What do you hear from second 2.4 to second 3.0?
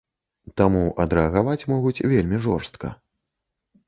жорстка.